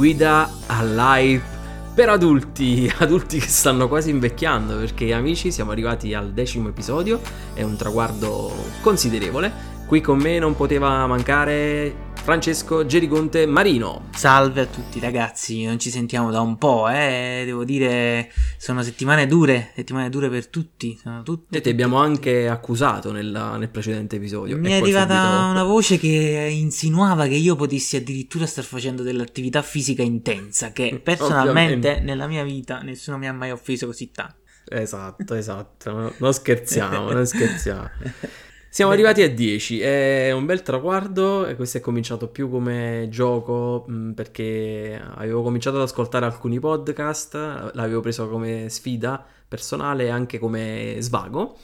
[0.00, 1.42] guida all'hype
[1.92, 7.20] per adulti, adulti che stanno quasi invecchiando perché amici siamo arrivati al decimo episodio,
[7.52, 8.50] è un traguardo
[8.80, 9.52] considerevole.
[9.90, 14.06] Qui con me non poteva mancare Francesco Gerigonte Marino.
[14.14, 17.42] Salve a tutti ragazzi, non ci sentiamo da un po', eh?
[17.44, 20.96] devo dire, sono settimane dure, settimane dure per tutti.
[20.96, 24.56] Sono tutte, e ti abbiamo anche accusato nella, nel precedente episodio.
[24.58, 25.50] Mi è arrivata subito...
[25.50, 31.98] una voce che insinuava che io potessi addirittura star facendo dell'attività fisica intensa, che personalmente
[31.98, 34.36] nella mia vita nessuno mi ha mai offeso così tanto.
[34.68, 37.90] Esatto, esatto, non scherziamo, non scherziamo.
[38.72, 43.84] Siamo arrivati a 10, è un bel traguardo e questo è cominciato più come gioco
[43.88, 47.34] mh, mm, perché avevo cominciato ad ascoltare alcuni podcast,
[47.74, 51.56] l'avevo preso come sfida personale e anche come svago.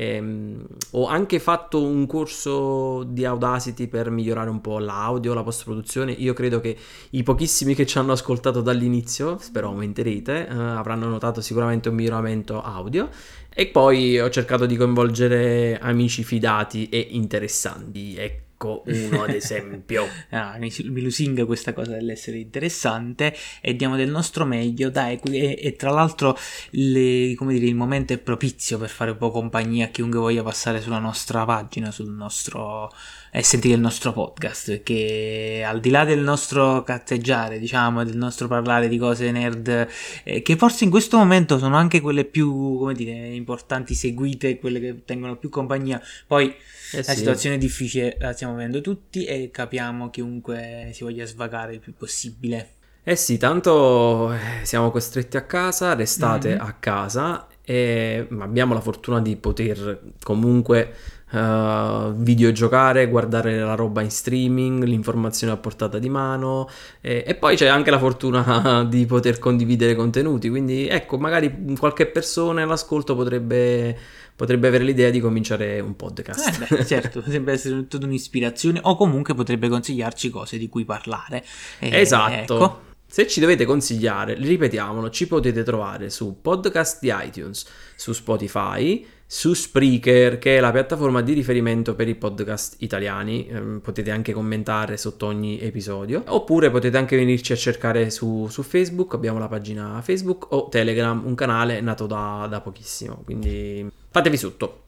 [0.00, 6.12] Ehm, ho anche fatto un corso di Audacity per migliorare un po' l'audio, la post-produzione.
[6.12, 6.76] Io credo che
[7.10, 12.62] i pochissimi che ci hanno ascoltato dall'inizio, spero aumenterete, eh, avranno notato sicuramente un miglioramento
[12.62, 13.08] audio.
[13.52, 18.14] E poi ho cercato di coinvolgere amici fidati e interessanti.
[18.16, 18.47] Ecco
[18.86, 20.06] uno ad esempio.
[20.30, 20.70] ah, mi,
[21.00, 26.36] lusinga questa cosa dell'essere interessante e diamo del nostro meglio, dai, e, e tra l'altro
[26.70, 30.80] le, dire, il momento è propizio per fare un po' compagnia a chiunque voglia passare
[30.80, 32.90] sulla nostra pagina, sul nostro
[33.30, 38.48] e sentire il nostro podcast perché al di là del nostro cazzeggiare diciamo del nostro
[38.48, 39.88] parlare di cose nerd
[40.24, 44.80] eh, che forse in questo momento sono anche quelle più come dire importanti seguite quelle
[44.80, 46.54] che tengono più compagnia poi
[46.92, 47.16] eh la sì.
[47.16, 51.94] situazione è difficile la stiamo vivendo tutti e capiamo chiunque si voglia svagare il più
[51.94, 56.60] possibile eh sì tanto eh, siamo costretti a casa restate mm-hmm.
[56.60, 60.90] a casa e abbiamo la fortuna di poter comunque
[61.32, 66.68] uh, videogiocare, guardare la roba in streaming, l'informazione a portata di mano
[67.02, 72.06] e, e, poi c'è anche la fortuna di poter condividere contenuti, quindi ecco, magari qualche
[72.06, 73.96] persona all'ascolto potrebbe
[74.38, 76.62] potrebbe avere l'idea di cominciare un podcast.
[76.70, 81.44] Eh beh, certo, potrebbe essere tutta un'ispirazione o comunque potrebbe consigliarci cose di cui parlare.
[81.80, 82.54] E, esatto.
[82.54, 82.80] Ecco.
[83.04, 87.66] Se ci dovete consigliare, ripetiamolo, ci potete trovare su podcast di iTunes,
[87.96, 93.48] su Spotify, su Spreaker, che è la piattaforma di riferimento per i podcast italiani.
[93.48, 96.22] Eh, potete anche commentare sotto ogni episodio.
[96.28, 99.14] Oppure potete anche venirci a cercare su, su Facebook.
[99.14, 103.22] Abbiamo la pagina Facebook o Telegram, un canale nato da, da pochissimo.
[103.24, 104.82] Quindi fatevi sotto.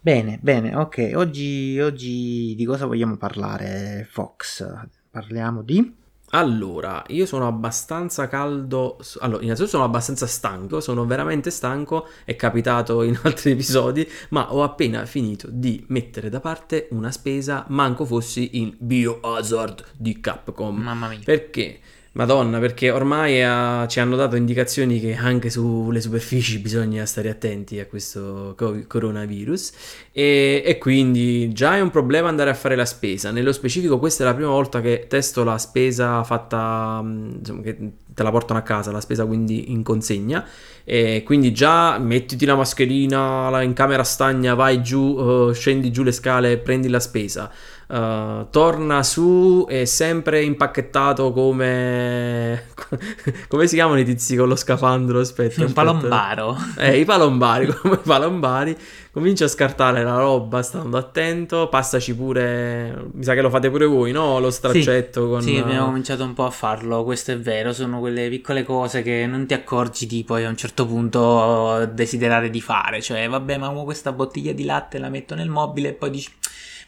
[0.00, 1.12] Bene, bene, ok.
[1.14, 4.64] Oggi, oggi di cosa vogliamo parlare, Fox?
[5.10, 6.04] Parliamo di.
[6.30, 8.98] Allora, io sono abbastanza caldo.
[9.20, 14.62] Allora, innanzitutto sono abbastanza stanco, sono veramente stanco, è capitato in altri episodi, ma ho
[14.62, 20.76] appena finito di mettere da parte una spesa, manco fossi in Biohazard di Capcom.
[20.76, 21.20] Mamma mia.
[21.24, 21.80] Perché?
[22.16, 27.78] Madonna, perché ormai ha, ci hanno dato indicazioni che anche sulle superfici bisogna stare attenti
[27.78, 29.72] a questo coronavirus
[30.12, 33.30] e, e, quindi già è un problema andare a fare la spesa.
[33.30, 37.76] Nello specifico questa è la prima volta che testo la spesa fatta, insomma, che
[38.14, 40.42] te la portano a casa, la spesa quindi in consegna
[40.84, 46.12] e quindi già mettiti la mascherina in camera stagna, vai giù, uh, scendi giù le
[46.12, 47.52] scale, prendi la spesa.
[47.88, 52.64] Uh, torna su è sempre impacchettato come
[53.46, 55.20] come si chiamano i tizi con lo scafandro?
[55.20, 56.56] Aspetta, un palombaro.
[56.76, 58.76] Eh i palombari come i palombari.
[59.12, 61.68] Comincia a scartare la roba stando attento.
[61.68, 64.38] Passaci pure mi sa che lo fate pure voi no?
[64.40, 68.00] Lo straccetto sì, con sì abbiamo cominciato un po' a farlo questo è vero sono
[68.00, 72.60] quelle piccole cose che non ti accorgi di poi a un certo punto desiderare di
[72.60, 76.30] fare cioè vabbè ma questa bottiglia di latte la metto nel mobile e poi dici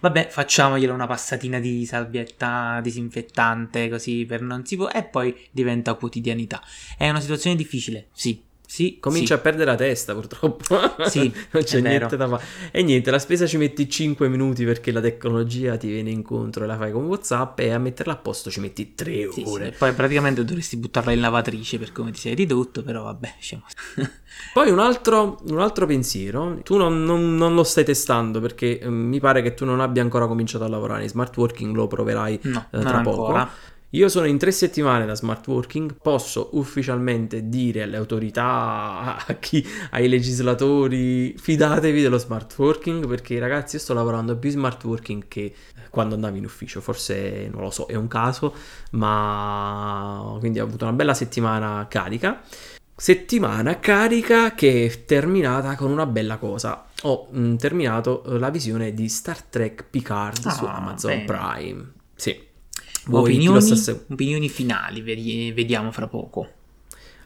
[0.01, 5.95] Vabbè, facciamoglielo una passatina di salvietta disinfettante così per non si può e poi diventa
[5.95, 6.63] quotidianità.
[6.97, 8.41] È una situazione difficile, sì,
[8.79, 9.41] sì, Comincia sì.
[9.41, 10.79] a perdere la testa purtroppo.
[11.09, 12.45] Sì, non c'è niente da fare.
[12.71, 16.69] E niente, la spesa ci metti 5 minuti perché la tecnologia ti viene incontro e
[16.69, 19.33] la fai con WhatsApp e a metterla a posto ci metti 3 ore.
[19.33, 19.75] Sì, sì.
[19.77, 23.65] poi praticamente dovresti buttarla in lavatrice per come ti sei ridotto, però vabbè, diciamo.
[24.55, 28.89] poi un altro, un altro, pensiero, tu non, non, non, lo stai testando perché eh,
[28.89, 32.39] mi pare che tu non abbia ancora cominciato a lavorare in smart working, lo proverai
[32.43, 33.27] no, eh, tra poco.
[33.27, 33.51] Ancora.
[33.93, 39.67] Io sono in tre settimane da smart working, posso ufficialmente dire alle autorità, a chi,
[39.93, 45.55] ai legislatori, fidatevi dello smart working perché ragazzi io sto lavorando più smart working che
[45.89, 48.55] quando andavo in ufficio, forse non lo so, è un caso,
[48.91, 52.43] ma quindi ho avuto una bella settimana carica.
[52.95, 56.85] Settimana carica che è terminata con una bella cosa.
[57.03, 61.25] Ho mh, mm, terminato la visione di Star Trek Picard ah, su Amazon bene.
[61.25, 61.93] Prime.
[62.17, 62.48] Sì.
[63.11, 66.49] Opinioni, segu- opinioni finali, vedi- vediamo fra poco.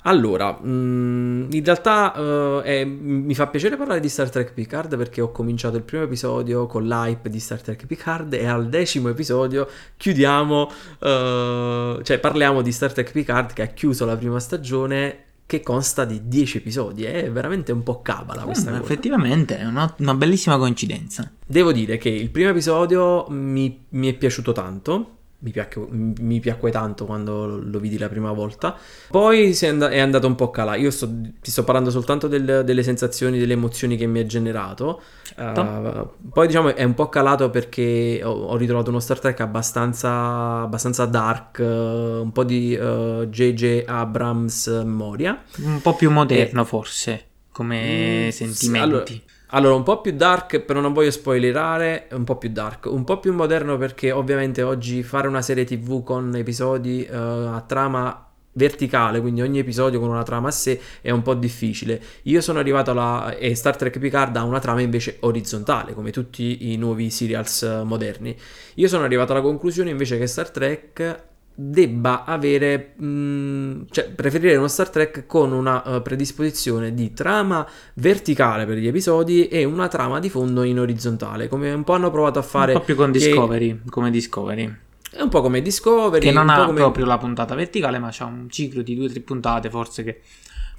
[0.04, 5.20] Allora, mm, in realtà eh, è- mi fa piacere parlare di Star Trek Picard perché
[5.20, 9.68] ho cominciato il primo episodio con l'hype di Star Trek Picard e al decimo episodio
[9.96, 10.68] chiudiamo,
[10.98, 16.04] eh, cioè parliamo di Star Trek Picard che ha chiuso la prima stagione che consta
[16.04, 17.04] di 10 episodi.
[17.04, 18.82] È veramente un po' cabala questa Mm, cosa.
[18.84, 21.30] effettivamente è una, una bellissima coincidenza.
[21.46, 25.18] Devo dire che il primo episodio mi, mi è piaciuto tanto.
[25.44, 28.76] Mi, piacque- mi piacque tanto quando lo vidi la prima volta.
[29.10, 30.78] Poi è, and- è andato un po' calare.
[30.78, 31.10] Io sto-
[31.40, 35.02] ti sto parlando soltanto del- delle sensazioni, delle emozioni che mi ha generato.
[35.36, 40.60] Uh, poi diciamo è un po' calato perché ho, ho ritrovato uno Star Trek abbastanza,
[40.60, 43.84] abbastanza dark, eh, un po' di eh, J.J.
[43.86, 45.42] Abrams memoria.
[45.64, 49.12] Un po' più moderno forse, come Mm, sentimenti.
[49.14, 49.22] sì,
[49.54, 53.20] Allora, un po' più dark, però non voglio spoilerare, un po' più dark, un po'
[53.20, 59.20] più moderno perché ovviamente oggi fare una serie TV con episodi eh, a trama verticale,
[59.20, 62.00] quindi ogni episodio con una trama a sé è un po' difficile.
[62.22, 66.72] Io sono arrivato alla e Star Trek Picard ha una trama invece orizzontale, come tutti
[66.72, 68.34] i nuovi serials eh, moderni.
[68.76, 74.68] Io sono arrivato alla conclusione invece che Star Trek debba avere, mh, cioè preferire uno
[74.68, 80.18] Star Trek con una eh, predisposizione di trama verticale per gli episodi e una trama
[80.18, 83.10] di fondo in orizzontale, come un po' hanno provato a fare un po' più con
[83.12, 84.74] che- Discovery, come Discovery.
[85.14, 88.24] È un po' come Discovery, Che non ha come proprio la puntata verticale, ma c'ha
[88.24, 90.20] un ciclo di due o tre puntate forse che...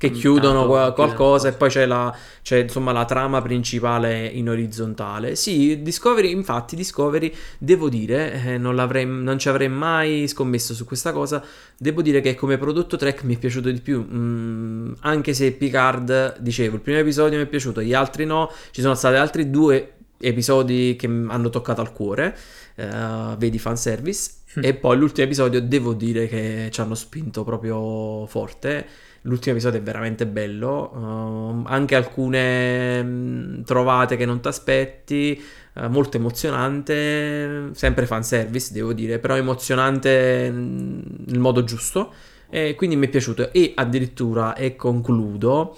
[0.04, 5.36] che chiudono tanto qualcosa e poi c'è, la, c'è insomma la trama principale in orizzontale.
[5.36, 10.86] Sì, Discovery, infatti, Discovery, devo dire, eh, non, l'avrei, non ci avrei mai scommesso su
[10.86, 11.44] questa cosa.
[11.78, 16.40] Devo dire che come prodotto Trek mi è piaciuto di più, Mm, anche se Picard,
[16.40, 18.52] dicevo, il primo episodio mi è piaciuto, gli altri no.
[18.72, 22.36] Ci sono stati altri due episodi che mi hanno toccato al cuore,
[22.76, 24.42] eh, vedi fanservice.
[24.62, 28.86] E poi l'ultimo episodio devo dire che ci hanno spinto proprio forte.
[29.26, 35.42] L'ultimo episodio è veramente bello, ehm, anche alcune mh, trovate che non ti aspetti,
[35.76, 42.14] eh, molto emozionante, sempre fanservice devo dire, però emozionante mh, nel modo giusto
[42.50, 43.52] e quindi mi è piaciuto.
[43.54, 45.78] E addirittura, e concludo,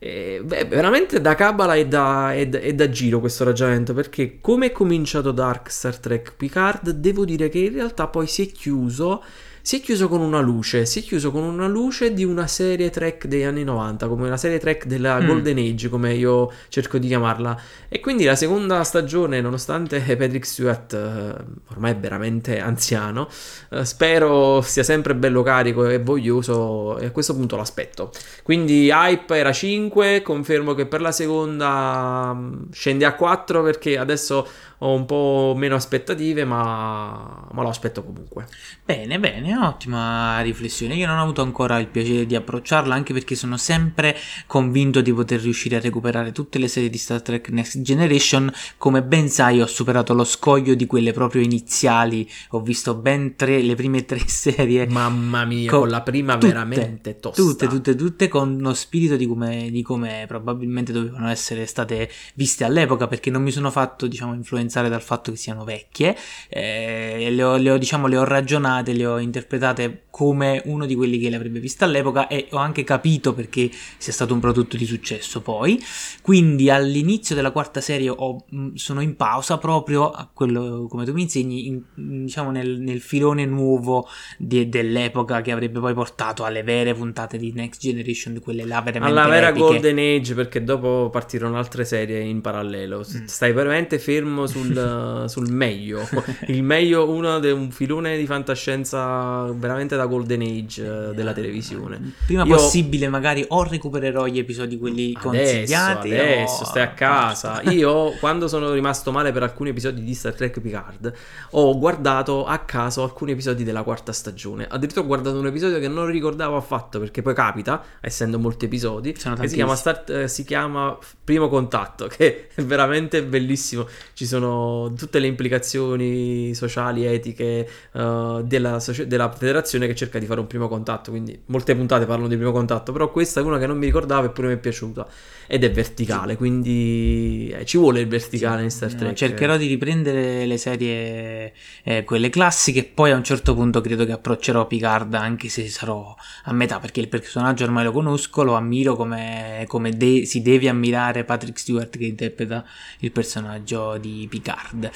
[0.00, 4.66] eh, beh, veramente da cabala e da, e e da giro questo ragionamento perché come
[4.66, 9.22] è cominciato Dark Star Trek Picard devo dire che in realtà poi si è chiuso
[9.62, 12.90] si è chiuso con una luce, si è chiuso con una luce di una serie
[12.90, 15.26] Trek degli anni 90, come una serie Trek della Mm.
[15.26, 17.60] Golden Age, come io cerco di chiamarla.
[17.88, 21.34] E quindi la seconda stagione, nonostante Patrick Stewart eh,
[21.70, 23.28] ormai è veramente anziano,
[23.70, 28.10] eh, spero sia sempre bello carico e voglioso e a questo punto l'aspetto.
[28.42, 34.46] Quindi hype era 5, confermo che per la seconda mh, scende a 4 perché adesso
[34.82, 38.46] ho un po' meno aspettative, ma, ma lo aspetto comunque.
[38.82, 40.94] Bene, bene, ottima riflessione.
[40.94, 44.16] Io non ho avuto ancora il piacere di approcciarla, anche perché sono sempre
[44.46, 48.50] convinto di poter riuscire a recuperare tutte le serie di Star Trek Next Generation.
[48.78, 52.26] Come ben sai, ho superato lo scoglio di quelle proprio iniziali.
[52.50, 54.86] Ho visto ben tre, le prime tre serie.
[54.86, 57.42] Mamma mia, Co- con la prima tutte, veramente tosta.
[57.42, 62.64] Tutte, tutte, tutte con uno spirito di come, di come probabilmente dovevano essere state viste
[62.64, 64.32] all'epoca, perché non mi sono fatto, diciamo,
[64.70, 66.16] influenzare dal fatto che siano vecchie.
[66.48, 70.94] eh, le, ho, le ho, diciamo, le ho ragionate, le ho interpretate come uno di
[70.94, 74.76] quelli che le avrebbe viste all'epoca e ho anche capito perché sia stato un prodotto
[74.76, 75.82] di successo poi.
[76.22, 81.12] Quindi all'inizio della quarta serie ho- mh, sono in pausa proprio a quello, come tu
[81.12, 81.82] mi insegni, in-
[82.24, 84.08] diciamo nel, nel filone nuovo
[84.38, 89.18] di- dell'epoca che avrebbe poi portato alle vere puntate di Next Generation, quelle là veramente
[89.18, 89.64] Alla vera epiche.
[89.64, 92.98] Golden Age, perché dopo partirono altre serie in parallelo.
[92.98, 93.24] Mm.
[93.24, 96.06] Stai veramente fermo sul, sul meglio.
[96.48, 102.12] Il meglio, uno di un filone di fantascienza veramente da Golden Age eh, della televisione.
[102.26, 106.12] Prima Io- possibile, magari o recupererò gli episodi quelli Adesso, consigliati.
[106.12, 107.62] adesso o- stai a casa.
[107.70, 111.12] Io, quando sono rimasto male per alcuni episodi di Star Trek Picard,
[111.50, 114.66] ho guardato a caso alcuni episodi della quarta stagione.
[114.68, 119.14] Addirittura ho guardato un episodio che non ricordavo affatto, perché poi capita, essendo molti episodi,
[119.16, 119.74] si chiama.
[119.76, 123.86] Star- eh, si chiama Primo Contatto, che è veramente bellissimo.
[124.12, 124.49] Ci sono
[124.96, 130.46] tutte le implicazioni sociali, etiche eh, della, socie- della federazione che cerca di fare un
[130.46, 131.10] primo contatto.
[131.10, 134.26] Quindi molte puntate parlano di primo contatto, però questa è una che non mi ricordavo
[134.26, 135.06] eppure mi è piaciuta.
[135.52, 139.14] Ed è verticale, quindi eh, ci vuole il verticale in Star No, Trek.
[139.14, 141.52] cercherò di riprendere le serie,
[141.82, 146.14] eh, quelle classiche, poi a un certo punto credo che approccerò Picard anche se sarò
[146.44, 150.68] a metà, perché il personaggio ormai lo conosco, lo ammiro come, come de- si deve
[150.68, 152.64] ammirare Patrick Stewart che interpreta
[153.00, 154.39] il personaggio di Picard.
[154.40, 154.90] Picard.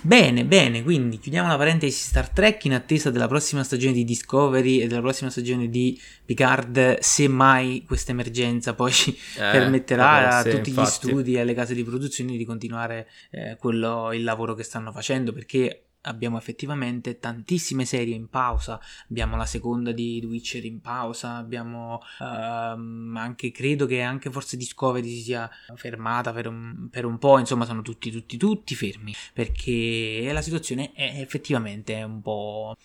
[0.00, 4.80] Bene, bene, quindi chiudiamo la parentesi Star Trek in attesa della prossima stagione di Discovery
[4.80, 10.42] e della prossima stagione di Picard, se mai questa emergenza poi ci eh, permetterà a
[10.42, 10.80] tutti infatti.
[10.80, 14.90] gli studi e alle case di produzione di continuare eh, quello, il lavoro che stanno
[14.90, 20.80] facendo, perché abbiamo effettivamente tantissime serie in pausa, abbiamo la seconda di The Witcher in
[20.80, 27.04] pausa, abbiamo uh, anche, credo che anche forse Discovery si sia fermata per un, per
[27.04, 32.76] un, po', insomma sono tutti, tutti, tutti fermi, perché la situazione è effettivamente un po',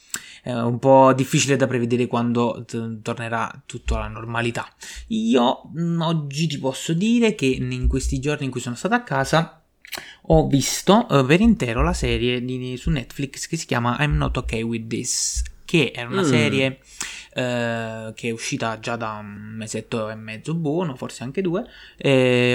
[0.42, 4.68] è un po' difficile da prevedere quando t- tornerà tutto alla normalità.
[5.08, 9.04] Io mm, oggi ti posso dire che in questi giorni in cui sono stato a
[9.04, 9.63] casa
[10.28, 14.38] ho visto uh, per intero la serie di, su Netflix che si chiama I'm Not
[14.38, 16.26] Okay With This, che è una mm.
[16.26, 16.80] serie
[17.36, 21.66] uh, che è uscita già da un mesetto e mezzo buono, forse anche due.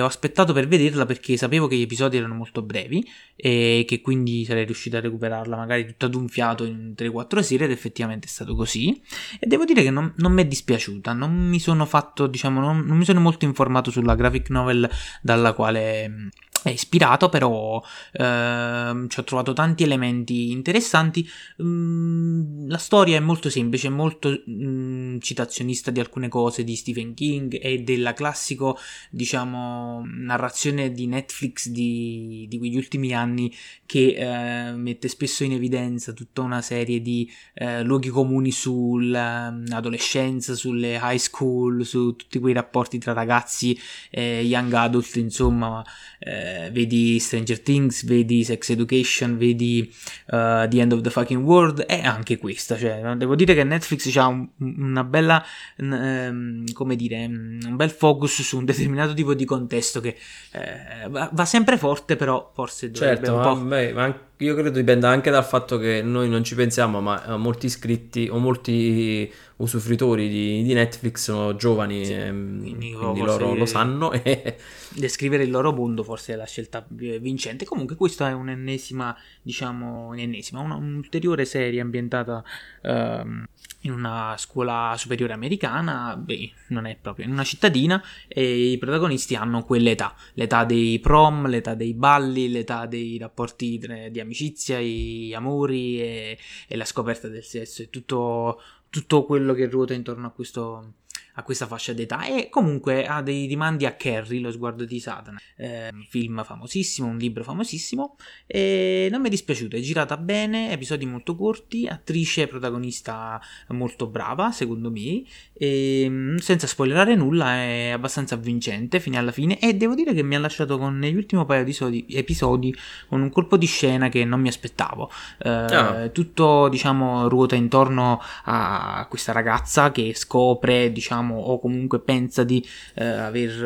[0.00, 4.44] Ho aspettato per vederla perché sapevo che gli episodi erano molto brevi e che quindi
[4.44, 8.54] sarei riuscito a recuperarla magari tutta d'un fiato in 3-4 sere ed effettivamente è stato
[8.54, 8.98] così.
[9.38, 12.80] E devo dire che non, non mi è dispiaciuta, non mi sono fatto, diciamo, non,
[12.80, 14.88] non mi sono molto informato sulla graphic novel
[15.20, 16.30] dalla quale
[16.62, 21.28] è ispirato, però ehm, ci ho trovato tanti elementi interessanti.
[21.62, 27.58] Mm, la storia è molto semplice, molto mm, citazionista di alcune cose di Stephen King
[27.60, 28.78] e della classico,
[29.10, 33.52] diciamo, narrazione di Netflix di, di quegli ultimi anni
[33.86, 40.98] che eh, mette spesso in evidenza tutta una serie di eh, luoghi comuni sull'adolescenza, sulle
[41.00, 43.78] high school, su tutti quei rapporti tra ragazzi
[44.10, 45.84] e young adult, insomma.
[46.18, 49.92] Eh, vedi Stranger Things, vedi Sex Education, vedi
[50.26, 54.14] uh, The End of the Fucking World e anche questa, cioè devo dire che Netflix
[54.16, 55.44] ha un, una bella,
[55.76, 60.16] um, come dire, un bel focus su un determinato tipo di contesto che
[60.52, 63.54] uh, va, va, sempre forte, però forse dovrebbe certo, un po'...
[63.54, 67.66] Ma, ma io credo dipenda anche dal fatto che noi non ci pensiamo, ma molti
[67.66, 73.66] iscritti o molti usufruitori di, di Netflix sono giovani, sì, ehm, quindi, quindi loro lo
[73.66, 74.12] sanno.
[74.28, 74.56] E...
[74.90, 77.64] Descrivere il loro mondo forse è la scelta vincente.
[77.64, 82.42] Comunque, questa è un'ennesima, diciamo, un'ennesima, una, un'ulteriore serie ambientata
[82.82, 83.44] um,
[83.82, 89.36] in una scuola superiore americana, beh, non è proprio in una cittadina, e i protagonisti
[89.36, 93.80] hanno quell'età, l'età dei prom, l'età dei balli, l'età dei rapporti
[94.10, 99.66] di amicizia, i amori e, e la scoperta del sesso, è tutto, tutto quello che
[99.66, 100.92] ruota intorno a questo
[101.38, 105.38] a questa fascia d'età e comunque ha dei rimandi a Carrie, lo sguardo di Satana,
[105.56, 108.16] eh, un film famosissimo, un libro famosissimo
[108.46, 114.50] e non mi è dispiaciuto, è girata bene, episodi molto corti, attrice protagonista molto brava
[114.50, 119.94] secondo me e mm, senza spoilerare nulla è abbastanza avvincente fino alla fine e devo
[119.94, 122.76] dire che mi ha lasciato con negli ultimi paio di episodi, episodi
[123.06, 125.08] con un colpo di scena che non mi aspettavo.
[125.38, 126.10] Eh, oh.
[126.10, 132.64] Tutto diciamo ruota intorno a questa ragazza che scopre diciamo diciamo, o comunque pensa di
[132.94, 133.64] eh, aver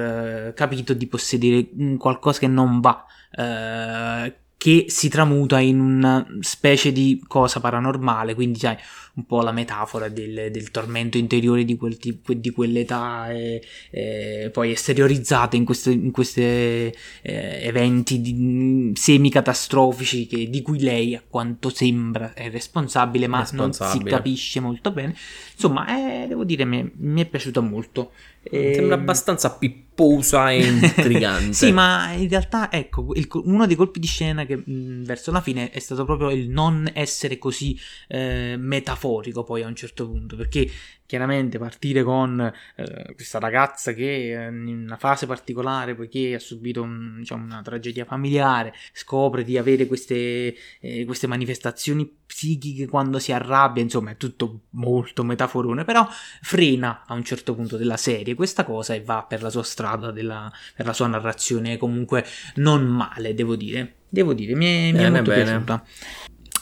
[0.48, 6.92] eh, capito di possedere qualcosa che non va, eh, che si tramuta in una specie
[6.92, 8.76] di cosa paranormale, quindi sai,
[9.14, 14.50] un po' la metafora del, del tormento interiore di, quel tipo, di quell'età e, e
[14.52, 16.92] poi esteriorizzata in questi eh,
[17.22, 23.98] eventi di, semi-catastrofici che, di cui lei a quanto sembra è responsabile ma responsabile.
[23.98, 25.16] non si capisce molto bene
[25.54, 28.74] insomma eh, devo dire mi, mi è piaciuta molto e...
[28.74, 29.50] sembra abbastanza
[29.94, 34.56] pipposa e intrigante sì ma in realtà ecco il, uno dei colpi di scena che
[34.56, 39.66] mh, verso la fine è stato proprio il non essere così eh, metaforico poi a
[39.66, 40.68] un certo punto, perché
[41.12, 47.16] chiaramente partire con eh, questa ragazza che in una fase particolare, poiché ha subito un,
[47.18, 53.82] diciamo, una tragedia familiare, scopre di avere queste, eh, queste, manifestazioni psichiche quando si arrabbia,
[53.82, 56.08] insomma è tutto molto metaforone, però
[56.40, 60.12] frena a un certo punto della serie questa cosa e va per la sua strada,
[60.12, 63.96] della, per la sua narrazione comunque non male, devo dire.
[64.08, 65.44] Devo dire, mi è, mi è molto bene.
[65.44, 65.84] piaciuta.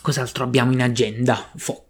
[0.03, 1.90] Cos'altro abbiamo in agenda, Fox?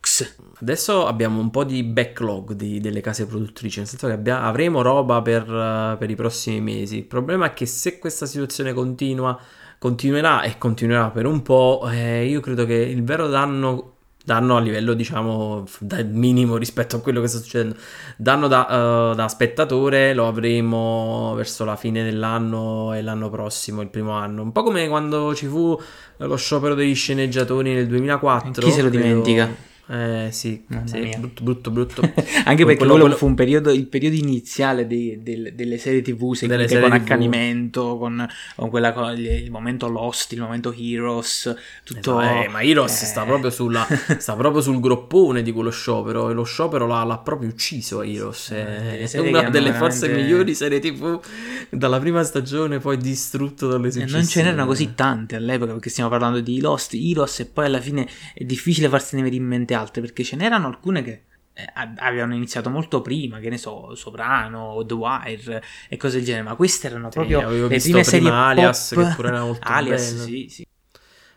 [0.60, 4.82] Adesso abbiamo un po' di backlog di, delle case produttrici, nel senso che abbiamo, avremo
[4.82, 6.98] roba per, uh, per, i prossimi mesi.
[6.98, 9.38] Il problema è che se questa situazione continua,
[9.78, 14.60] continuerà e continuerà per un po', eh, io credo che il vero danno danno a
[14.60, 15.64] livello diciamo
[16.10, 17.74] minimo rispetto a quello che sta succedendo
[18.18, 23.88] danno da, uh, da, spettatore lo avremo verso la fine dell'anno e l'anno prossimo il
[23.88, 24.42] primo anno.
[24.42, 25.78] Un po' come quando ci fu
[26.18, 31.70] lo sciopero degli sceneggiatori nel 2004 chi se lo dimentica Eh sì, sì, brutto, brutto,
[31.72, 32.00] brutto.
[32.44, 36.32] Anche perché Quello- quello, fu un periodo, il periodo iniziale dei- del- delle serie tv
[36.34, 37.02] seguite serie con TV.
[37.02, 42.20] accanimento, con, con quella co- il, il momento Lost, il momento Heroes, tutto...
[42.20, 43.84] Eh, ma Heroes eh, sta proprio sulla
[44.18, 48.50] sta proprio sul groppone di quello sciopero e lo sciopero l'ha, l'ha proprio ucciso Heroes.
[48.52, 51.20] Eh, È, una delle veramente- migliori serie TV
[51.68, 54.18] dalla prima stagione, poi distrutto dalle E successive.
[54.18, 57.80] non ce n'erano così tante all'epoca perché stiamo parlando di Lost, Heroes e poi alla
[57.80, 61.64] fine è difficile farsene venire in mente altre perché ce n'erano alcune che eh,
[61.96, 66.54] avevano iniziato molto prima, che ne so, Soprano, The Wire e cose del genere, ma
[66.54, 69.08] queste erano proprio avevo le visto prime prima serie Alias, pop.
[69.08, 70.24] che pure era molto Alias, bello.
[70.24, 70.66] sì, sì.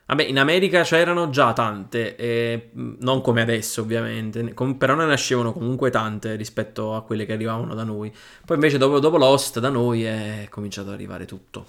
[0.05, 5.53] Vabbè, in America c'erano già tante, eh, non come adesso ovviamente, com- però ne nascevano
[5.53, 8.13] comunque tante rispetto a quelle che arrivavano da noi.
[8.45, 11.67] Poi invece dopo, dopo Lost da noi è cominciato ad arrivare tutto.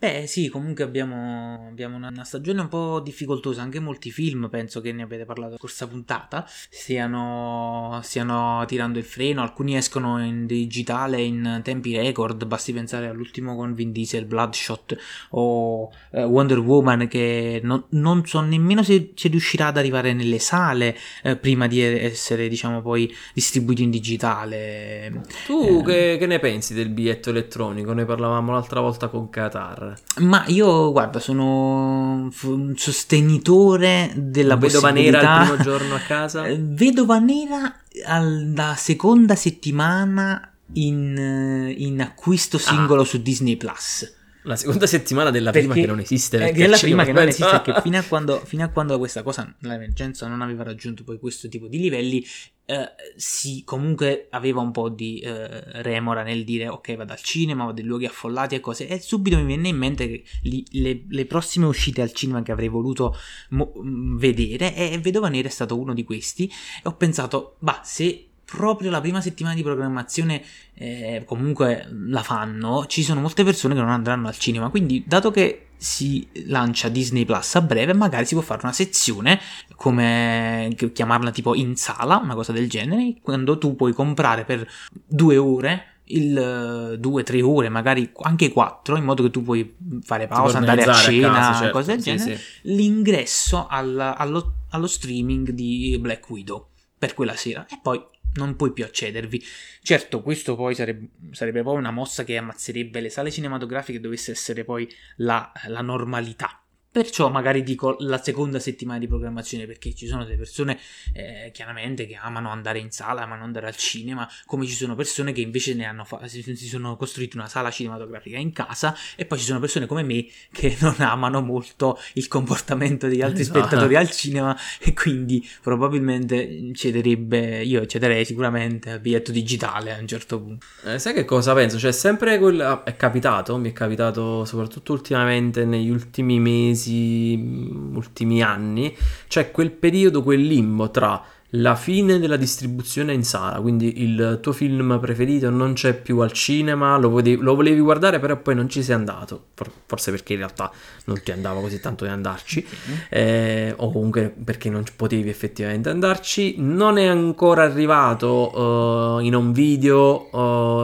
[0.00, 3.60] Beh, sì, comunque abbiamo, abbiamo una, una stagione un po' difficoltosa.
[3.60, 9.04] Anche molti film, penso che ne avete parlato la scorsa puntata, stiano, stiano tirando il
[9.04, 9.42] freno.
[9.42, 12.46] Alcuni escono in digitale in tempi record.
[12.46, 14.96] Basti pensare all'ultimo con Vin Diesel, Bloodshot
[15.32, 20.38] o eh, Wonder Woman, che non, non so nemmeno se, se riuscirà ad arrivare nelle
[20.38, 25.20] sale eh, prima di essere, diciamo, poi distribuito in digitale.
[25.44, 25.84] Tu Eh.
[25.84, 27.92] che, che ne pensi del biglietto elettronico?
[27.92, 29.88] Ne parlavamo l'altra volta con Qatar.
[30.18, 36.46] Ma io, guarda, sono un sostenitore della Vedova nera il primo giorno a casa?
[36.46, 44.18] Eh, Vedova nera alla seconda settimana in, eh, in acquisto singolo su Disney Plus.
[44.44, 46.38] La seconda settimana della prima Perché- che non esiste.
[46.38, 48.68] Perché che è la ci prima che non esiste, che fino a, quando, fino a
[48.68, 52.24] quando questa cosa, l'emergenza non aveva raggiunto poi questo tipo di livelli,
[52.64, 57.64] eh, si comunque aveva un po' di eh, remora nel dire ok vado al cinema,
[57.64, 61.04] vado in luoghi affollati e cose, e subito mi venne in mente che li- le,
[61.08, 63.16] le prossime uscite al cinema che avrei voluto
[63.50, 63.72] mo-
[64.16, 68.90] vedere, e Vedova Nera è stato uno di questi, e ho pensato, bah, se proprio
[68.90, 70.42] la prima settimana di programmazione
[70.74, 74.68] eh, comunque la fanno, ci sono molte persone che non andranno al cinema.
[74.70, 79.40] Quindi, dato che si lancia Disney Plus a breve, magari si può fare una sezione
[79.76, 84.66] come chiamarla tipo in sala, una cosa del genere, quando tu puoi comprare per
[85.06, 85.84] due ore.
[86.10, 90.58] Il eh, due, tre ore, magari anche quattro, in modo che tu puoi fare pausa,
[90.58, 91.72] andare a cena, casa, certo.
[91.72, 92.42] cose del Sì, genere sì.
[92.62, 98.72] l'ingresso al- allo, allo streaming di Black Widow per quella sera e poi non puoi
[98.72, 99.42] più accedervi.
[99.82, 104.64] Certo, questo poi sarebbe, sarebbe poi una mossa che ammazzerebbe le sale cinematografiche dovesse essere
[104.64, 106.62] poi la, la normalità.
[106.92, 110.78] Perciò magari dico la seconda settimana di programmazione perché ci sono delle persone
[111.12, 115.32] eh, chiaramente che amano andare in sala, amano andare al cinema, come ci sono persone
[115.32, 119.38] che invece ne hanno fa- si, sono costruite una sala cinematografica in casa e poi
[119.38, 123.58] ci sono persone come me che non amano molto il comportamento degli altri Esatto.
[123.60, 130.06] spettatori al cinema e quindi probabilmente cederebbe, io cederei sicuramente al biglietto digitale a un
[130.06, 130.66] certo punto.
[130.84, 131.78] Eh, sai che cosa penso?
[131.78, 132.82] Cioè, sempre quella.
[132.82, 138.94] È capitato, mi è capitato soprattutto ultimamente, negli ultimi mesi, mh, ultimi anni.
[139.28, 141.22] C'è quel periodo, quel limbo tra
[141.54, 146.30] la fine della distribuzione in sala, quindi il tuo film preferito non c'è più al
[146.30, 149.46] cinema, lo volevi, lo volevi guardare, però poi non ci sei andato.
[149.54, 150.70] For- Forse perché in realtà
[151.06, 152.64] non ti andava così tanto di andarci.
[153.08, 156.54] eh, o comunque perché non potevi effettivamente andarci.
[156.58, 160.30] Non è ancora arrivato eh, in un video,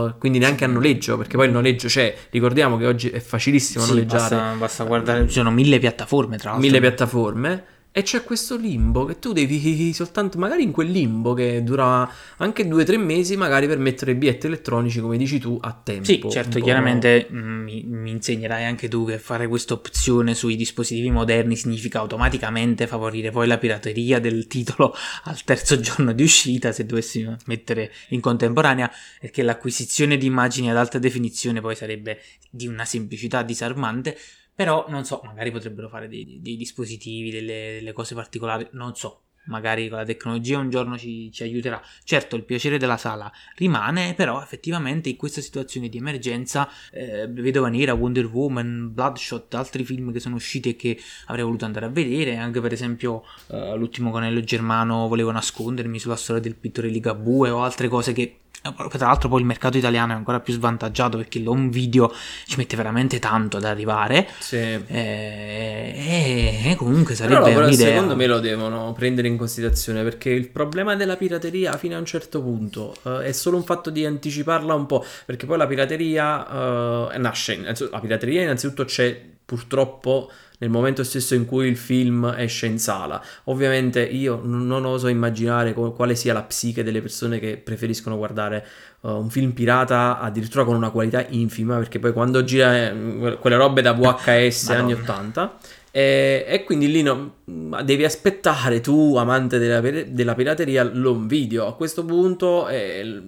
[0.09, 2.12] eh, quindi neanche a noleggio, perché poi il noleggio c'è.
[2.31, 6.50] Ricordiamo che oggi è facilissimo Sì, noleggiare basta, basta guardare, ci sono mille piattaforme tra
[6.50, 6.66] l'altro.
[6.68, 7.64] mille piattaforme.
[7.96, 12.06] E c'è questo limbo che tu devi soltanto, magari in quel limbo che dura
[12.37, 15.72] anche due o tre mesi, magari per mettere i biglietti elettronici, come dici tu, a
[15.82, 16.04] tempo.
[16.04, 21.11] Sì, certo, chiaramente mm, mi, mi insegnerai anche tu che fare questa opzione sui dispositivi
[21.11, 26.85] moderni significa automaticamente favorire poi la pirateria del titolo al terzo giorno di uscita, se
[26.85, 32.85] dovessimo mettere in contemporanea, perché l'acquisizione di immagini ad alta definizione poi sarebbe di una
[32.85, 34.18] semplicità disarmante.
[34.57, 39.21] Però non so, magari potrebbero fare dei, dei dispositivi, delle, delle cose particolari, non so.
[39.49, 41.81] Magari con la tecnologia un giorno ci, ci aiuterà.
[42.03, 47.69] Certo, il piacere della sala rimane, però effettivamente in questa situazione di emergenza, eh, Vedova
[47.69, 51.90] Nera, Wonder Woman, Bloodshot, altri film che sono usciti e che avrei voluto andare a
[51.90, 57.51] vedere, anche per esempio eh, l'ultimo Conello Germano Volevo nascondermi sulla storia del pittore Ligabue
[57.51, 58.38] o altre cose che
[58.74, 62.12] tra l'altro poi il mercato italiano è ancora più svantaggiato perché l'home video
[62.46, 64.57] ci mette veramente tanto ad arrivare Sì.
[64.57, 70.31] e, e comunque Però, sarebbe però un'idea secondo me lo devono prendere in considerazione perché
[70.31, 74.05] il problema della pirateria fino a un certo punto eh, è solo un fatto di
[74.05, 80.71] anticiparla un po' perché poi la pirateria eh, nasce la pirateria innanzitutto c'è purtroppo nel
[80.71, 83.23] momento stesso in cui il film esce in sala.
[83.45, 88.66] Ovviamente io non oso immaginare quale sia la psiche delle persone che preferiscono guardare
[89.01, 93.57] uh, un film pirata addirittura con una qualità infima, perché poi quando gira eh, quelle
[93.57, 95.59] robe da VHS anni 80
[95.97, 97.37] e, e, quindi lì no,
[97.83, 101.66] devi aspettare tu, amante della, della pirateria, l'home video.
[101.66, 103.23] A questo punto eh,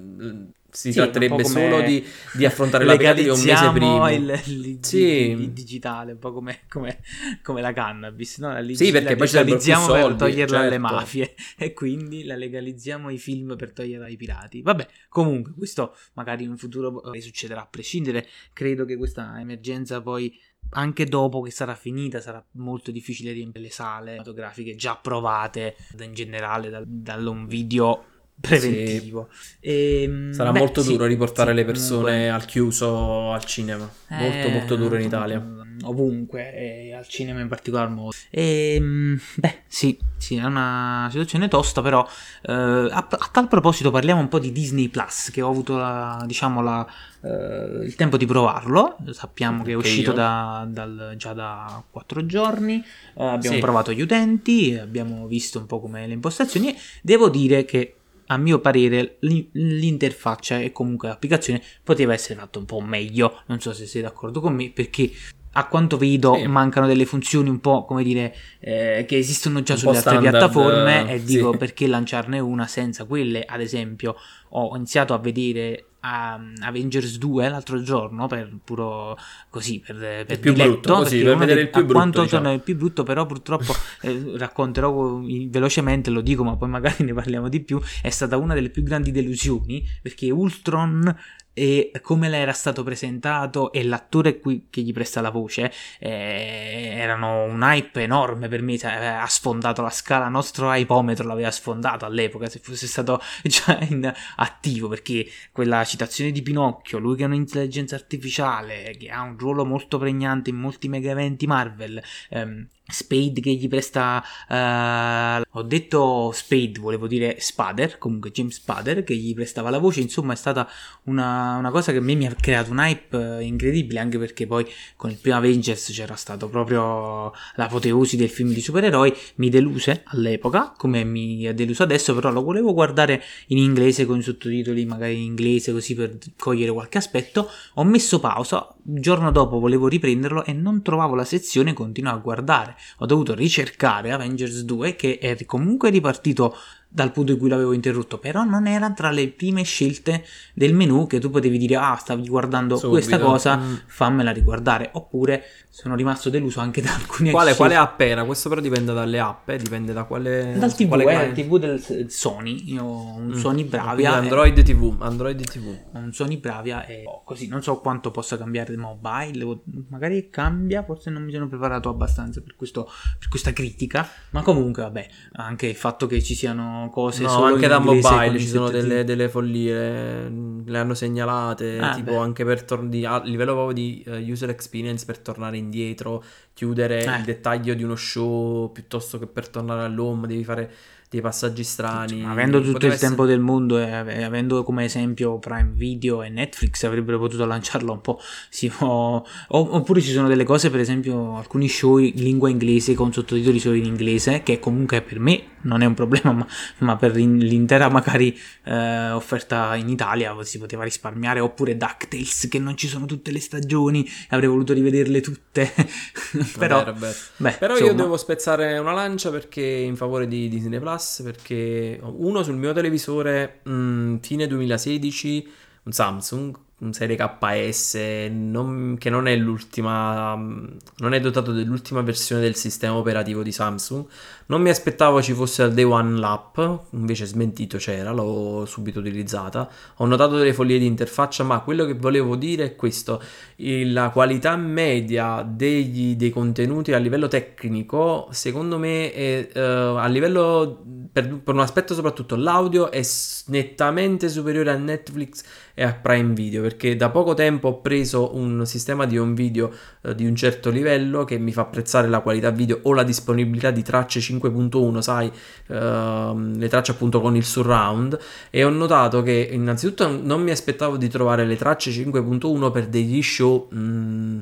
[0.71, 2.05] si sì, tratterebbe solo di,
[2.35, 4.11] di, affrontare la pirateria un mese prima.
[4.11, 5.31] Il, il, sì.
[5.31, 7.01] il, digitale, un po' come, come,
[7.43, 8.39] come la cannabis.
[8.39, 8.53] No?
[8.53, 10.67] La sì, perché poi ci legalizziamo per soldi, toglierla certo.
[10.67, 14.61] alle mafie e quindi la legalizziamo i film per toglierla ai pirati.
[14.61, 18.27] Vabbè, comunque, questo magari in un futuro succederà a prescindere.
[18.53, 20.39] Credo che questa emergenza poi
[20.71, 26.13] anche dopo che sarà finita sarà molto difficile riempire le sale fotografiche già provate in
[26.13, 28.05] generale dal, dall'un video
[28.41, 29.29] preventivo.
[29.31, 29.47] Sì.
[29.61, 32.29] Ehm, e, Sarà beh, molto duro riportare sì, le persone comunque...
[32.31, 33.91] al chiuso al cinema.
[34.09, 35.45] Molto, eh, molto duro in Italia.
[35.83, 38.13] Ovunque, e al cinema in particolar modo.
[38.31, 42.07] E, ehm, beh, sì, sì, è una situazione tosta, però
[42.43, 46.23] eh, a, a, tal proposito parliamo un po' di Disney Plus, che ho avuto la,
[46.27, 46.87] diciamo, la,
[47.23, 48.97] eh, il tempo di provarlo.
[49.11, 52.85] Sappiamo che è uscito da, dal, già da quattro giorni.
[53.15, 56.77] Eh, abbiamo provato gli utenti, abbiamo visto un po' come le impostazioni.
[57.03, 57.98] Devo dire che
[58.29, 63.43] a mio parere l'interfaccia e comunque l'applicazione poteva essere fatta un po' meglio.
[63.47, 65.11] Non so se sei d'accordo con me perché
[65.53, 66.47] a quanto vedo sì.
[66.47, 70.37] mancano delle funzioni un po' come dire eh, che esistono già un sulle altre standard,
[70.37, 71.59] piattaforme e dico sì.
[71.59, 74.15] perché lanciarne una senza quelle ad esempio
[74.51, 79.17] ho iniziato a vedere um, Avengers 2 l'altro giorno per puro
[79.49, 82.53] così per, per il più diletto, brutto così, per vedere il più brutto quanto diciamo.
[82.53, 87.49] il più brutto però purtroppo eh, racconterò velocemente lo dico ma poi magari ne parliamo
[87.49, 91.17] di più è stata una delle più grandi delusioni perché Ultron
[91.59, 96.93] e come le era stato presentato e l'attore qui che gli presta la voce eh,
[96.95, 101.51] erano un hype enorme per me cioè, ha sfondato la scala il nostro hypometro l'aveva
[101.51, 107.25] sfondato all'epoca se fosse stato già in attivo perché quella citazione di Pinocchio lui che
[107.25, 112.69] è un'intelligenza artificiale che ha un ruolo molto pregnante in molti mega eventi Marvel ehm,
[112.91, 119.15] Spade che gli presta uh, ho detto Spade volevo dire Spader comunque James Spader che
[119.15, 120.01] gli prestava la voce.
[120.01, 120.67] Insomma è stata
[121.05, 124.67] una, una cosa che a me mi ha creato un hype incredibile anche perché poi
[124.97, 129.15] con il primo Avengers c'era stato proprio l'apoteosi del film di supereroi.
[129.35, 134.19] Mi deluse all'epoca come mi ha deluso adesso però lo volevo guardare in inglese con
[134.19, 137.51] i sottotitoli magari in inglese così per cogliere qualche aspetto.
[137.75, 142.17] Ho messo pausa il giorno dopo volevo riprenderlo e non trovavo la sezione continuo a
[142.17, 146.57] guardare ho dovuto ricercare Avengers 2 che è comunque ripartito
[146.91, 150.25] dal punto in cui l'avevo interrotto, però non era tra le prime scelte
[150.55, 152.93] del menu che tu potevi dire ah stavi guardando Subito.
[152.93, 153.75] questa cosa, mm.
[153.87, 158.25] fammela riguardare, oppure sono rimasto deluso anche da alcuni quale, quale app era?
[158.25, 159.59] Questo però dipende dalle app, eh?
[159.59, 163.35] dipende da quale dal TV, quale eh, TV del Sony, io ho un mm.
[163.35, 164.63] Sony Bravia Android e...
[164.63, 165.79] TV, Android TV.
[165.93, 170.83] Ho un Sony Bravia e così, non so quanto possa cambiare il mobile, magari cambia,
[170.83, 175.67] forse non mi sono preparato abbastanza per, questo, per questa critica, ma comunque vabbè, anche
[175.67, 180.29] il fatto che ci siano cose no, anche da mobile ci sono delle, delle, follie
[180.65, 182.17] le hanno segnalate ah, tipo beh.
[182.19, 186.23] anche per tornare a livello proprio di uh, user experience per tornare indietro
[186.55, 187.17] chiudere eh.
[187.19, 190.71] il dettaglio di uno show piuttosto che per tornare all'home devi fare
[191.11, 192.23] dei passaggi strani.
[192.25, 193.09] avendo tutto il essere...
[193.09, 198.01] tempo del mondo e avendo come esempio Prime Video e Netflix avrebbero potuto lanciarlo un
[198.01, 198.21] po'.
[198.51, 199.25] Si può...
[199.49, 203.77] oppure ci sono delle cose, per esempio alcuni show in lingua inglese con sottotitoli solo
[203.77, 206.47] in inglese, che comunque per me non è un problema, ma,
[206.79, 211.41] ma per l'intera magari eh, offerta in Italia si poteva risparmiare.
[211.41, 215.73] Oppure DuckTales che non ci sono tutte le stagioni, avrei voluto rivederle tutte.
[216.59, 217.15] Però, vabbè.
[217.37, 222.43] Beh, Però io devo spezzare una lancia perché in favore di Disney Plus perché uno
[222.43, 225.49] sul mio televisore mh, mm, fine 2016,
[225.85, 232.41] un Samsung un serie KS non, che non è l'ultima non è dotato dell'ultima versione
[232.41, 234.05] del sistema operativo di Samsung.
[234.47, 236.59] Non mi aspettavo ci fosse al day one l'app
[236.91, 239.69] invece smentito c'era l'ho subito utilizzata.
[239.97, 243.21] Ho notato delle follie di interfaccia ma quello che volevo dire è questo.
[243.57, 250.81] La qualità media degli, dei contenuti a livello tecnico secondo me è uh, a livello
[251.13, 253.03] per, per un aspetto soprattutto l'audio è
[253.47, 255.43] nettamente superiore a Netflix
[255.79, 259.71] e a Prime Video, perché da poco tempo ho preso un sistema di home video
[260.03, 263.71] eh, di un certo livello che mi fa apprezzare la qualità video o la disponibilità
[263.71, 265.31] di tracce 5.1, sai,
[265.69, 268.19] ehm, le tracce appunto con il surround
[268.51, 273.23] e ho notato che innanzitutto non mi aspettavo di trovare le tracce 5.1 per degli
[273.23, 274.39] show mh, mm,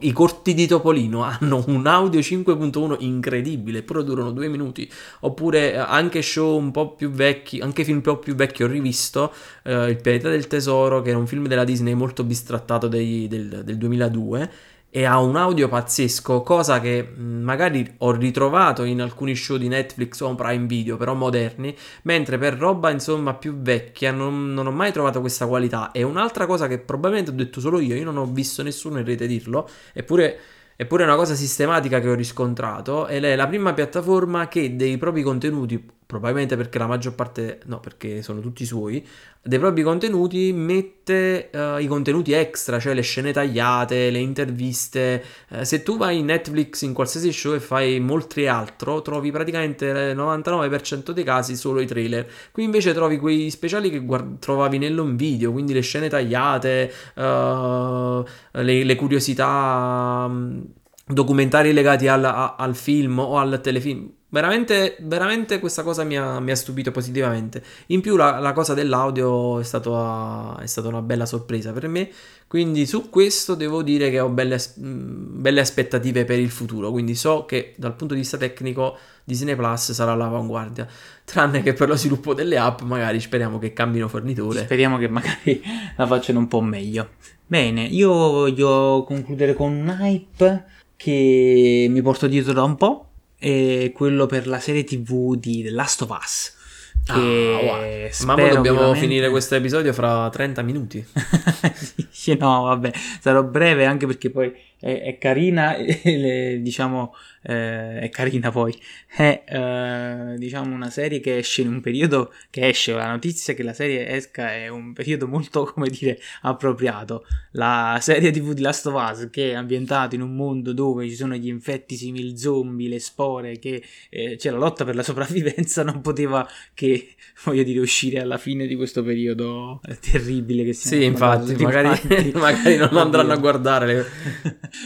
[0.00, 4.90] i corti di Topolino hanno un audio 5.1 incredibile, eppure durano due minuti.
[5.20, 8.66] Oppure eh, anche show un po' più vecchi, anche film un po' più vecchi ho
[8.66, 9.32] rivisto.
[9.70, 13.62] Eh, Il pianeta del tesoro, che era un film della Disney molto bistrattato dei, del,
[13.64, 14.50] del 2002
[14.92, 20.18] e ha un audio pazzesco, cosa che magari ho ritrovato in alcuni show di Netflix
[20.18, 24.90] o Prime Video, però moderni, mentre per roba insomma più vecchia non, non, ho mai
[24.90, 25.92] trovato questa qualità.
[25.92, 29.04] E un'altra cosa che probabilmente ho detto solo io, io non ho visto nessuno in
[29.04, 30.38] rete dirlo, eppure
[30.80, 34.96] Eppure è una cosa sistematica che ho riscontrato ed è la prima piattaforma che dei
[34.96, 39.06] propri contenuti, probabilmente perché la maggior parte, no perché sono tutti suoi,
[39.40, 45.22] dei propri contenuti mette uh, i contenuti extra, cioè le scene tagliate, le interviste.
[45.50, 49.86] Uh, se tu vai in Netflix in qualsiasi show e fai molti altro, trovi praticamente
[49.86, 52.28] il 99% dei casi solo i trailer.
[52.50, 58.24] Qui invece trovi quei speciali che guard- trovavi nell'home video, quindi le scene tagliate, uh,
[58.62, 60.60] le, le, curiosità mm,
[61.06, 64.18] documentari legati al, a, al film o al telefilm.
[64.32, 67.62] Veramente, veramente questa cosa mi ha, mi ha stupito positivamente.
[67.86, 72.08] In più la, la cosa dell'audio è, stato, è, stata una bella sorpresa per me,
[72.46, 77.16] quindi su questo devo dire che ho belle, mm, belle, aspettative per il futuro, quindi
[77.16, 80.86] so che dal punto di vista tecnico Disney Plus sarà all'avanguardia,
[81.24, 84.62] tranne che per lo sviluppo delle app magari speriamo che cambino fornitore.
[84.62, 85.60] Speriamo che magari
[85.96, 87.10] la facciano un po' meglio.
[87.48, 90.64] Bene, io voglio concludere con un hype
[90.94, 93.09] che mi porto dietro da un po'
[93.40, 96.54] è quello per la serie tv di The Last of Us.
[97.04, 98.26] Che ah, wow.
[98.26, 99.00] Ma dobbiamo veramente...
[99.00, 101.04] finire questo episodio fra 30 minuti.
[102.10, 108.08] sì, no, vabbè, sarò breve anche perché poi è, è carina, le, diciamo, eh, è
[108.08, 113.08] carina poi, è eh, diciamo una serie che esce in un periodo, che esce, la
[113.08, 117.26] notizia che la serie esca è un periodo molto, come dire, appropriato.
[117.52, 121.14] La serie tv di Last of Us che è ambientata in un mondo dove ci
[121.14, 125.82] sono gli infetti simili zombie, le spore, che eh, c'è la lotta per la sopravvivenza,
[125.82, 126.89] non poteva che,
[127.44, 132.76] voglio dire, uscire alla fine di questo periodo terribile che stiamo Sì, infatti, magari, magari
[132.76, 134.04] non andranno a guardare le...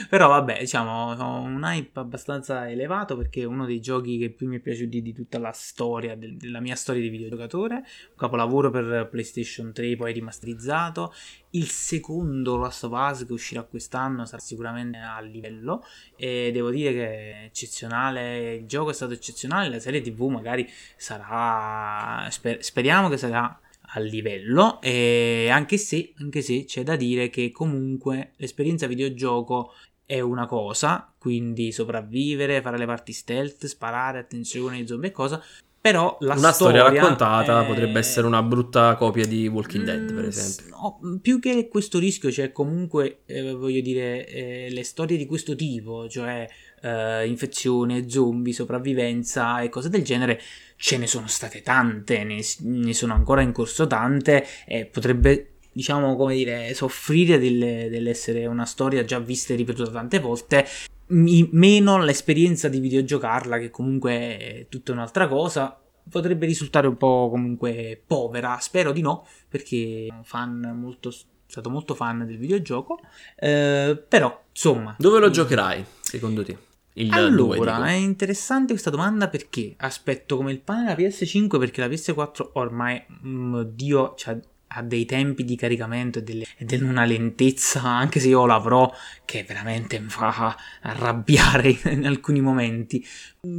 [0.08, 4.48] Però vabbè, diciamo, ho un hype abbastanza elevato perché è uno dei giochi che più
[4.48, 7.74] mi è piaciuto di tutta la storia, della mia storia di videogiocatore.
[7.76, 11.12] Un capolavoro per PlayStation 3, poi rimasterizzato.
[11.54, 15.84] Il secondo Last of Us che uscirà quest'anno sarà sicuramente a livello
[16.16, 20.68] e devo dire che è eccezionale, il gioco è stato eccezionale, la serie TV magari
[20.96, 23.60] sarà, sper- speriamo che sarà
[23.96, 29.72] a livello, e anche se, anche se c'è da dire che comunque l'esperienza videogioco
[30.04, 35.42] è una cosa, quindi sopravvivere, fare le parti stealth, sparare, attenzione, zombie e cosa,
[35.84, 37.66] però la una storia, storia raccontata è...
[37.66, 40.76] potrebbe essere una brutta copia di Walking Dead, per mm, esempio.
[40.76, 45.54] No, più che questo rischio c'è comunque, eh, voglio dire, eh, le storie di questo
[45.54, 46.48] tipo, cioè
[46.80, 50.40] eh, infezione, zombie, sopravvivenza e cose del genere,
[50.76, 56.16] ce ne sono state tante, ne, ne sono ancora in corso tante e potrebbe diciamo
[56.16, 60.66] come dire soffrire delle, dell'essere una storia già vista e ripetuta tante volte
[61.08, 67.28] mi, meno l'esperienza di videogiocarla che comunque è tutta un'altra cosa potrebbe risultare un po'
[67.30, 71.12] comunque povera spero di no perché sono fan molto
[71.46, 73.00] stato molto fan del videogioco
[73.36, 74.94] eh, però insomma.
[74.98, 76.56] Dove lo giocherai secondo te?
[76.96, 81.80] Il allora, 2, è interessante questa domanda perché aspetto come il pane la PS5 perché
[81.80, 84.38] la PS4 ormai, mh, Dio, cioè,
[84.74, 88.90] ha dei tempi di caricamento e, delle, ed una lentezza, anche se io l'avrò,
[89.24, 93.04] che veramente mi fa arrabbiare in alcuni momenti.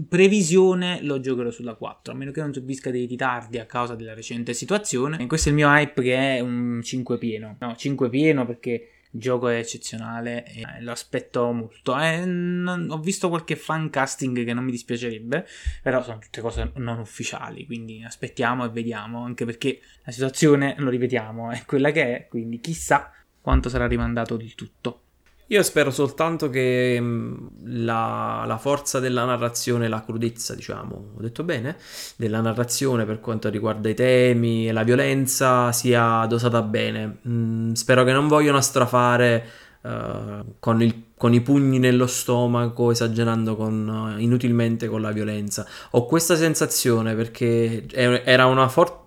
[0.07, 4.13] Previsione lo giocherò sulla 4, a meno che non subisca dei ritardi a causa della
[4.13, 5.17] recente situazione.
[5.19, 7.55] E questo è il mio hype che è un 5 pieno.
[7.59, 11.97] No, 5 pieno perché il gioco è eccezionale e lo aspetto molto.
[11.97, 15.47] Eh, ho visto qualche fan casting che non mi dispiacerebbe,
[15.81, 20.89] però sono tutte cose non ufficiali, quindi aspettiamo e vediamo, anche perché la situazione, lo
[20.89, 25.04] ripetiamo, è quella che è, quindi chissà quanto sarà rimandato il tutto.
[25.49, 31.43] Io spero soltanto che mm, la, la, forza della narrazione, la crudezza, diciamo, ho detto
[31.43, 31.77] bene,
[32.15, 37.19] della narrazione per quanto riguarda i temi e la violenza sia dosata bene.
[37.27, 39.47] Mm, spero che non vogliano strafare
[39.81, 45.63] uh, con, il, con, i pugni nello stomaco, esagerando con, uh, inutilmente con la violenza.
[45.91, 49.04] Ho questa sensazione perché era una forte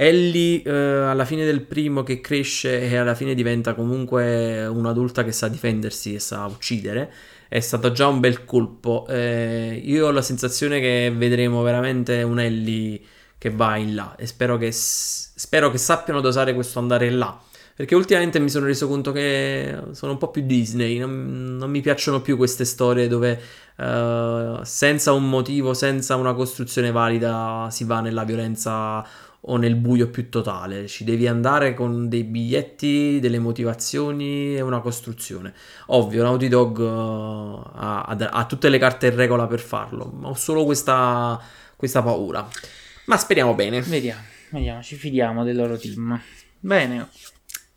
[0.00, 5.32] Ellie eh, alla fine del primo che cresce e alla fine diventa comunque un'adulta che
[5.32, 7.12] sa difendersi e sa uccidere
[7.48, 9.06] è stato già un bel colpo.
[9.08, 13.00] Eh, io ho la sensazione che vedremo veramente un Ellie
[13.38, 17.36] che va in là e spero che, spero che sappiano dosare questo andare là.
[17.74, 21.80] Perché ultimamente mi sono reso conto che sono un po' più Disney, non, non mi
[21.80, 23.40] piacciono più queste storie dove
[23.76, 29.06] uh, senza un motivo, senza una costruzione valida si va nella violenza
[29.42, 30.86] o nel buio più totale.
[30.86, 35.54] Ci devi andare con dei biglietti, delle motivazioni e una costruzione.
[35.86, 40.34] Ovvio, Naughty Dog uh, ha, ha, tutte le carte in regola per farlo, ma ho
[40.34, 41.40] solo questa,
[41.76, 42.48] questa paura.
[43.06, 43.80] Ma speriamo bene.
[43.80, 46.20] Vediamo, vediamo, ci fidiamo del loro team.
[46.60, 47.08] Bene,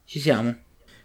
[0.06, 0.56] ci siamo.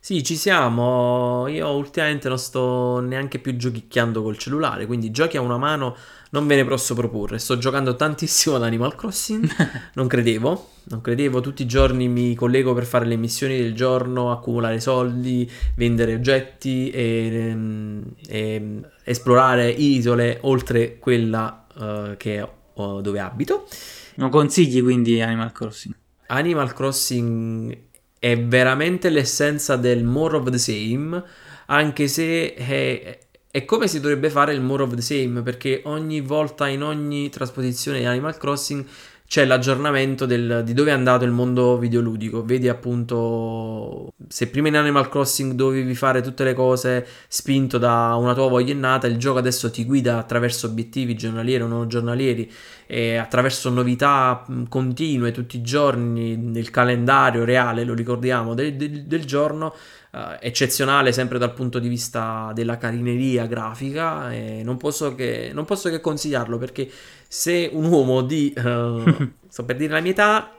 [0.00, 1.48] Sì, ci siamo.
[1.48, 5.96] Io ultimamente non sto neanche più giochicchiando col cellulare, quindi giochi a una mano
[6.30, 7.38] non ve ne posso proporre.
[7.38, 9.48] Sto giocando tantissimo ad Animal Crossing.
[9.94, 11.40] non credevo, non credevo.
[11.40, 16.90] Tutti i giorni mi collego per fare le missioni del giorno, accumulare soldi, vendere oggetti
[16.90, 23.68] e, ehm, e esplorare isole oltre quella uh, che ho, dove abito.
[24.16, 25.94] Non consigli quindi Animal Crossing?
[26.28, 27.84] Animal Crossing
[28.18, 31.22] è veramente l'essenza del more of the same,
[31.66, 33.25] anche se è,
[33.56, 37.30] è come si dovrebbe fare il more of the same, perché ogni volta in ogni
[37.30, 38.84] trasposizione di Animal Crossing
[39.26, 42.44] c'è l'aggiornamento del, di dove è andato il mondo videoludico.
[42.44, 48.34] Vedi appunto se prima in Animal Crossing dovevi fare tutte le cose spinto da una
[48.34, 52.52] tua voglia innata, il gioco adesso ti guida attraverso obiettivi giornalieri o non giornalieri
[52.86, 59.24] e attraverso novità continue tutti i giorni nel calendario reale, lo ricordiamo, del, del, del
[59.24, 59.74] giorno.
[60.16, 65.66] Uh, eccezionale sempre dal punto di vista della carineria grafica e non posso che, non
[65.66, 66.88] posso che consigliarlo perché
[67.28, 69.02] se un uomo di, uh,
[69.46, 70.56] sto per dire la mia età,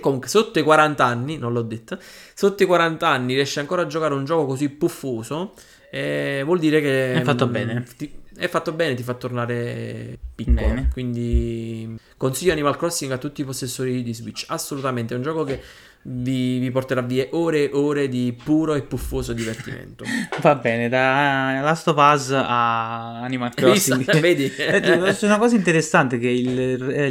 [0.00, 1.98] comunque sotto i 40 anni, non l'ho detto,
[2.34, 5.52] sotto i 40 anni riesce ancora a giocare un gioco così puffoso,
[5.90, 7.14] eh, vuol dire che...
[7.14, 7.86] È fatto mh, bene.
[7.96, 10.56] Ti, è fatto bene, ti fa tornare piccolo.
[10.56, 10.88] Bene.
[10.90, 14.46] Quindi consiglio Animal Crossing a tutti i possessori di Switch.
[14.48, 15.60] Assolutamente, è un gioco che
[16.02, 20.04] vi, vi, porterà via ore e ore di puro e puffoso divertimento.
[20.40, 24.04] Va bene, da Last of Us a Animal Crossing.
[24.18, 24.50] Vedi?
[24.50, 26.58] C'è una cosa interessante che il,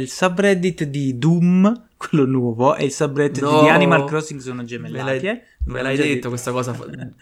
[0.00, 3.62] il subreddit di Doom quello nuovo e il subreddit no.
[3.62, 5.04] di Animal Crossing sono gemellati.
[5.04, 5.42] Me l'hai, eh?
[5.64, 6.76] Me l'hai detto questa cosa,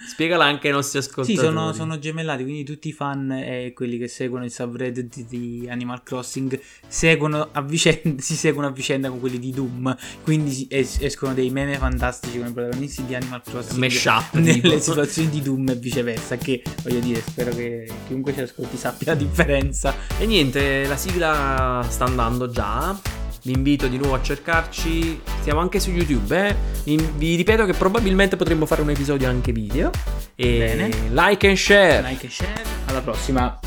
[0.09, 1.37] spiegala anche ai nostri ascoltatori.
[1.37, 5.67] Sì, sono, sono, gemellati, quindi tutti i fan e quelli che seguono il subreddit di
[5.69, 11.35] Animal Crossing seguono vicenda, si seguono a vicenda con quelli di Doom, quindi es- escono
[11.35, 14.79] dei meme fantastici con i protagonisti di Animal Crossing Mashup, nelle tipo.
[14.79, 19.19] situazioni di Doom e viceversa, che voglio dire, spero che chiunque ci ascolti sappia la
[19.19, 19.95] differenza.
[20.19, 25.21] E niente, la sigla sta andando già vi invito di nuovo a cercarci.
[25.41, 26.49] Siamo anche su YouTube.
[26.49, 26.97] Eh?
[27.17, 29.91] Vi ripeto che probabilmente potremmo fare un episodio anche video.
[30.35, 30.91] E Bene.
[31.11, 32.03] like and share.
[32.03, 32.63] Like and share.
[32.87, 33.59] Alla prossima.